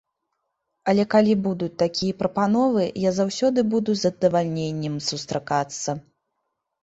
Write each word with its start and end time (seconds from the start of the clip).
Але 0.91 1.03
калі 1.13 1.33
будуць 1.47 1.73
такія 1.83 2.13
прапановы, 2.21 2.87
я 3.03 3.11
заўсёды 3.19 3.59
буду 3.73 3.91
з 3.99 4.07
задавальненнем 4.07 4.95
сустракацца. 5.09 5.89